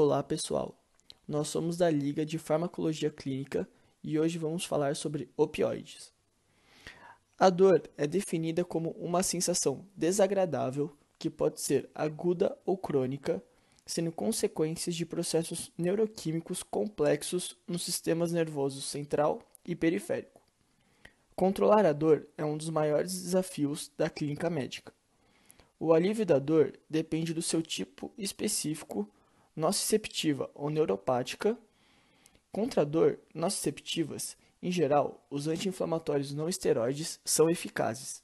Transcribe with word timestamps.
Olá 0.00 0.22
pessoal, 0.22 0.80
nós 1.26 1.48
somos 1.48 1.76
da 1.76 1.90
Liga 1.90 2.24
de 2.24 2.38
Farmacologia 2.38 3.10
Clínica 3.10 3.68
e 4.00 4.16
hoje 4.16 4.38
vamos 4.38 4.64
falar 4.64 4.94
sobre 4.94 5.28
opioides. 5.36 6.12
A 7.36 7.50
dor 7.50 7.82
é 7.96 8.06
definida 8.06 8.64
como 8.64 8.90
uma 8.90 9.24
sensação 9.24 9.84
desagradável 9.96 10.96
que 11.18 11.28
pode 11.28 11.60
ser 11.60 11.90
aguda 11.92 12.56
ou 12.64 12.78
crônica, 12.78 13.42
sendo 13.84 14.12
consequências 14.12 14.94
de 14.94 15.04
processos 15.04 15.72
neuroquímicos 15.76 16.62
complexos 16.62 17.58
nos 17.66 17.82
sistemas 17.82 18.30
nervosos 18.30 18.84
central 18.84 19.42
e 19.66 19.74
periférico. 19.74 20.40
Controlar 21.34 21.84
a 21.84 21.92
dor 21.92 22.24
é 22.38 22.44
um 22.44 22.56
dos 22.56 22.70
maiores 22.70 23.20
desafios 23.20 23.90
da 23.98 24.08
clínica 24.08 24.48
médica. 24.48 24.92
O 25.76 25.92
alívio 25.92 26.24
da 26.24 26.38
dor 26.38 26.78
depende 26.88 27.34
do 27.34 27.42
seu 27.42 27.60
tipo 27.60 28.12
específico 28.16 29.10
nociceptiva 29.58 30.48
ou 30.54 30.70
neuropática. 30.70 31.58
Contra 32.52 32.82
a 32.82 32.84
dor 32.84 33.18
nociceptivas, 33.34 34.36
em 34.62 34.70
geral, 34.70 35.26
os 35.28 35.48
anti-inflamatórios 35.48 36.32
não 36.32 36.48
esteroides 36.48 37.20
são 37.24 37.50
eficazes. 37.50 38.22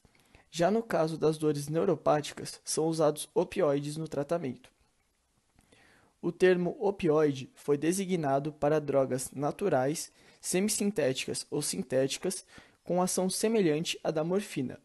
Já 0.50 0.70
no 0.70 0.82
caso 0.82 1.18
das 1.18 1.36
dores 1.36 1.68
neuropáticas, 1.68 2.60
são 2.64 2.86
usados 2.86 3.28
opioides 3.34 3.96
no 3.96 4.06
tratamento. 4.06 4.70
O 6.22 6.30
termo 6.30 6.76
opioide 6.78 7.50
foi 7.54 7.76
designado 7.76 8.52
para 8.52 8.80
drogas 8.80 9.30
naturais, 9.32 10.12
semissintéticas 10.40 11.46
ou 11.50 11.60
sintéticas 11.60 12.46
com 12.84 13.02
ação 13.02 13.28
semelhante 13.28 13.98
à 14.04 14.10
da 14.10 14.22
morfina, 14.22 14.78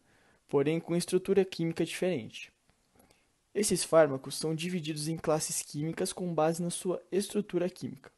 porém 0.48 0.80
com 0.80 0.96
estrutura 0.96 1.44
química 1.44 1.84
diferente. 1.84 2.52
Esses 3.60 3.84
fármacos 3.84 4.36
são 4.36 4.54
divididos 4.54 5.06
em 5.06 5.18
classes 5.18 5.60
químicas 5.60 6.14
com 6.14 6.32
base 6.32 6.62
na 6.62 6.70
sua 6.70 6.98
estrutura 7.12 7.68
química. 7.68 8.10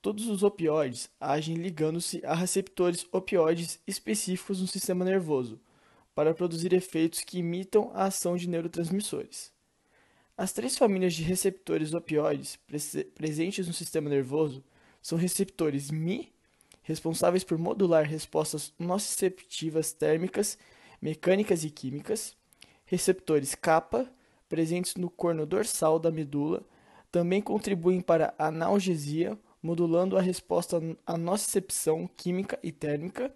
Todos 0.00 0.28
os 0.28 0.44
opioides 0.44 1.10
agem 1.20 1.56
ligando-se 1.56 2.24
a 2.24 2.32
receptores 2.32 3.04
opioides 3.10 3.80
específicos 3.84 4.60
no 4.60 4.68
sistema 4.68 5.04
nervoso, 5.04 5.58
para 6.14 6.32
produzir 6.32 6.72
efeitos 6.72 7.24
que 7.24 7.38
imitam 7.38 7.90
a 7.94 8.04
ação 8.04 8.36
de 8.36 8.48
neurotransmissores. 8.48 9.50
As 10.38 10.52
três 10.52 10.78
famílias 10.78 11.12
de 11.12 11.24
receptores 11.24 11.92
opioides 11.92 12.60
presentes 13.12 13.66
no 13.66 13.72
sistema 13.72 14.08
nervoso 14.08 14.62
são 15.02 15.18
receptores 15.18 15.90
Mi, 15.90 16.32
responsáveis 16.80 17.42
por 17.42 17.58
modular 17.58 18.04
respostas 18.04 18.72
nociceptivas 18.78 19.92
térmicas, 19.92 20.56
mecânicas 21.02 21.64
e 21.64 21.70
químicas, 21.70 22.36
receptores 22.86 23.54
kappa, 23.54 24.10
presentes 24.48 24.94
no 24.94 25.10
corno 25.10 25.44
dorsal 25.44 25.98
da 25.98 26.10
medula, 26.10 26.64
também 27.10 27.42
contribuem 27.42 28.00
para 28.00 28.32
a 28.38 28.46
analgesia, 28.46 29.38
modulando 29.62 30.16
a 30.16 30.20
resposta 30.20 30.80
à 31.04 31.18
nocicepção 31.18 32.08
química 32.16 32.58
e 32.62 32.70
térmica. 32.70 33.34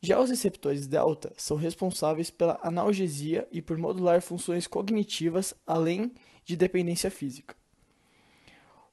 Já 0.00 0.18
os 0.20 0.30
receptores 0.30 0.86
delta 0.86 1.32
são 1.36 1.56
responsáveis 1.56 2.30
pela 2.30 2.58
analgesia 2.62 3.46
e 3.50 3.60
por 3.60 3.76
modular 3.76 4.22
funções 4.22 4.66
cognitivas 4.66 5.52
além 5.66 6.12
de 6.44 6.56
dependência 6.56 7.10
física. 7.10 7.54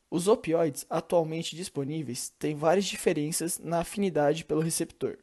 Os 0.10 0.28
opioides 0.28 0.86
atualmente 0.90 1.56
disponíveis 1.56 2.30
têm 2.40 2.56
várias 2.56 2.86
diferenças 2.86 3.60
na 3.60 3.80
afinidade 3.80 4.46
pelo 4.46 4.62
receptor. 4.62 5.18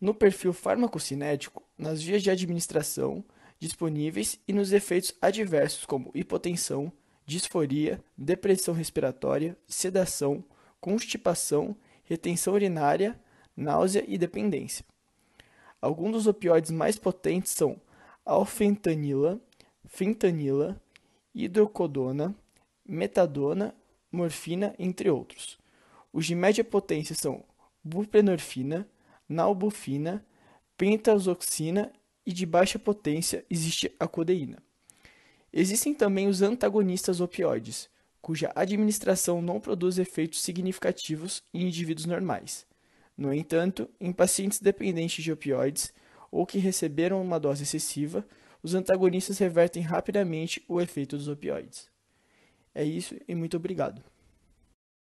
No 0.00 0.14
perfil 0.14 0.52
farmacocinético, 0.52 1.62
nas 1.76 2.02
vias 2.02 2.22
de 2.22 2.30
administração, 2.30 3.24
disponíveis 3.58 4.38
e 4.46 4.52
nos 4.52 4.72
efeitos 4.72 5.14
adversos 5.20 5.84
como 5.84 6.10
hipotensão, 6.14 6.92
disforia, 7.24 8.02
depressão 8.16 8.74
respiratória, 8.74 9.56
sedação, 9.66 10.44
constipação, 10.80 11.76
retenção 12.04 12.54
urinária, 12.54 13.18
náusea 13.56 14.04
e 14.06 14.16
dependência. 14.16 14.84
Alguns 15.80 16.12
dos 16.12 16.26
opioides 16.26 16.70
mais 16.70 16.98
potentes 16.98 17.52
são 17.52 17.80
alfentanila, 18.24 19.40
fentanila, 19.86 20.80
hidrocodona, 21.34 22.34
metadona, 22.84 23.74
morfina, 24.10 24.74
entre 24.78 25.10
outros. 25.10 25.58
Os 26.12 26.26
de 26.26 26.34
média 26.34 26.64
potência 26.64 27.14
são 27.14 27.44
buprenorfina, 27.82 28.88
nalbufina, 29.28 30.24
pentazoxina 30.76 31.92
e 32.26 32.32
de 32.32 32.44
baixa 32.44 32.78
potência 32.78 33.44
existe 33.48 33.94
a 33.98 34.08
codeína. 34.08 34.62
Existem 35.52 35.94
também 35.94 36.26
os 36.26 36.42
antagonistas 36.42 37.20
opioides, 37.20 37.88
cuja 38.20 38.52
administração 38.54 39.40
não 39.40 39.60
produz 39.60 39.98
efeitos 39.98 40.42
significativos 40.42 41.42
em 41.54 41.62
indivíduos 41.62 42.04
normais. 42.04 42.66
No 43.16 43.32
entanto, 43.32 43.88
em 44.00 44.12
pacientes 44.12 44.60
dependentes 44.60 45.22
de 45.22 45.32
opioides 45.32 45.94
ou 46.30 46.44
que 46.44 46.58
receberam 46.58 47.22
uma 47.22 47.40
dose 47.40 47.62
excessiva, 47.62 48.26
os 48.62 48.74
antagonistas 48.74 49.38
revertem 49.38 49.82
rapidamente 49.82 50.62
o 50.68 50.80
efeito 50.80 51.16
dos 51.16 51.28
opioides. 51.28 51.88
É 52.74 52.84
isso 52.84 53.14
e 53.26 53.34
muito 53.34 53.56
obrigado. 53.56 54.02